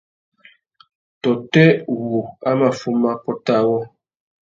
Tôtê 1.21 1.65
wu 1.97 2.17
a 2.49 2.51
mà 2.59 2.69
fuma 2.79 3.11
pôt 3.23 3.45
awô? 3.57 3.77